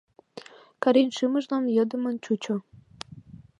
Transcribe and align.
Корин 0.83 1.09
шӱмжылан 1.17 1.65
йӧндымын 1.75 2.15
чучо. 2.23 2.55